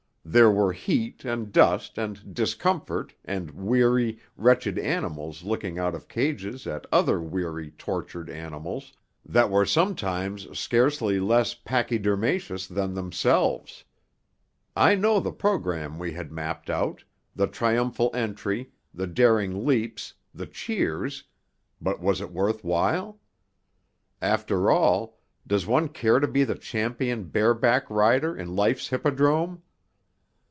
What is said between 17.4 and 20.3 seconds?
triumphal entry, the daring leaps,